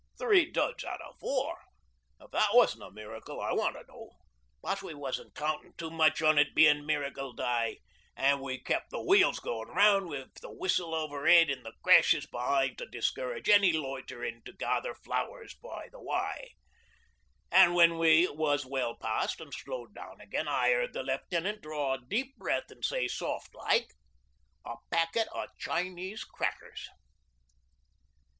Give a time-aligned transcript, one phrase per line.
[0.17, 1.61] Three duds out o' four
[2.19, 4.09] if that wasn't a miracle I want to know.
[4.59, 7.81] But we wasn't countin' too much on it bein' miracle day
[8.15, 12.25] an' we kept the wheels goin' round with the whistle over 'ead an' the crashes
[12.25, 16.55] behind to discourage any loiterin' to gather flowers by the way.
[17.51, 21.93] 'An' when we was well past an' slowed down again I heard the Left'nant draw
[21.93, 23.93] a deep breath an' say soft like"...
[24.65, 26.89] a packet o' Chinese crackers."